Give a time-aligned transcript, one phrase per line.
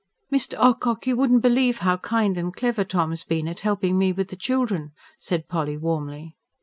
[0.31, 0.55] "Mr.
[0.57, 4.93] Ocock, you wouldn't believe how kind and clever Tom's been at helping with the children,"
[5.19, 6.35] said Polly warmly.